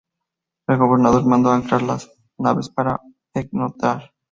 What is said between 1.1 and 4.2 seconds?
mandó anclar las naves para pernoctar.